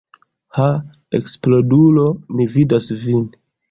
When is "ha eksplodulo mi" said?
0.57-2.53